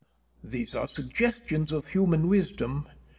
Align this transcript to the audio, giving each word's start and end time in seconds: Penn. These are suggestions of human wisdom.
Penn. 0.41 0.49
These 0.51 0.73
are 0.73 0.87
suggestions 0.87 1.71
of 1.71 1.89
human 1.89 2.27
wisdom. 2.27 2.87